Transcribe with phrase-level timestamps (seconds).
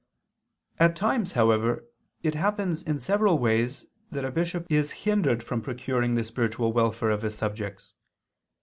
[0.79, 1.85] At times, however,
[2.23, 7.11] it happens in several ways that a bishop is hindered from procuring the spiritual welfare
[7.11, 7.93] of his subjects.